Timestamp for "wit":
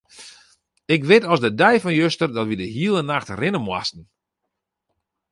1.09-1.23